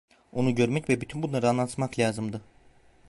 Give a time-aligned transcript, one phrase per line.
[0.33, 2.41] Onu görmek ve bütün bunları anlatmak lazımdı.